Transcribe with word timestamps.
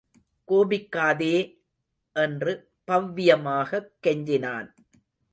கோபிக்காதே! 0.47 1.35
என்று 2.15 2.53
பவ்யமாகக் 2.87 3.91
கெஞ்சினான். 4.07 4.69